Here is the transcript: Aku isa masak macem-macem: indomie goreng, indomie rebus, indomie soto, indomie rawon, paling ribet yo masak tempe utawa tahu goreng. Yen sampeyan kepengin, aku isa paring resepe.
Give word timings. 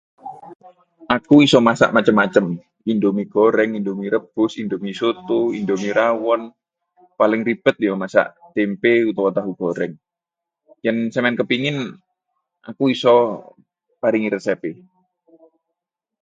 Aku 1.15 1.33
isa 1.45 1.59
masak 1.67 1.89
macem-macem: 1.97 2.45
indomie 2.91 3.27
goreng, 3.35 3.71
indomie 3.79 4.09
rebus, 4.15 4.51
indomie 4.61 4.95
soto, 5.01 5.39
indomie 5.59 5.93
rawon, 5.99 6.41
paling 7.19 7.41
ribet 7.49 7.75
yo 7.87 7.93
masak 8.01 8.27
tempe 8.55 8.93
utawa 9.09 9.29
tahu 9.37 9.51
goreng. 9.61 9.93
Yen 10.85 10.97
sampeyan 11.13 11.39
kepengin, 11.39 11.77
aku 12.69 12.83
isa 12.95 13.13
paring 14.01 14.25
resepe. 14.33 14.71